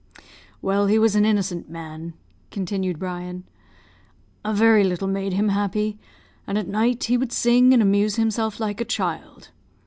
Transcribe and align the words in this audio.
Well, 0.63 0.87
he 0.87 0.97
was 0.97 1.15
an 1.15 1.25
innocent 1.25 1.69
man," 1.69 2.15
continued 2.49 2.97
Brian; 2.97 3.43
"a 4.43 4.51
very 4.51 4.83
little 4.83 5.07
made 5.07 5.33
him 5.33 5.49
happy, 5.49 5.99
and 6.47 6.57
at 6.57 6.67
night 6.67 7.03
he 7.03 7.17
would 7.17 7.31
sing 7.31 7.71
and 7.71 7.83
amuse 7.83 8.15
himself 8.15 8.59
like 8.59 8.81
a 8.81 8.83
child. 8.85 9.49